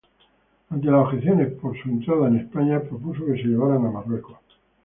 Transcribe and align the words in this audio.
Ante 0.71 0.87
las 0.87 1.01
objeciones 1.05 1.53
para 1.61 1.79
su 1.79 1.87
entrada 1.87 2.27
en 2.27 2.37
España, 2.37 2.81
propuso 2.81 3.23
que 3.23 3.33
se 3.39 3.47
llevaran 3.49 3.85
a 3.85 3.91
Marruecos. 3.91 4.39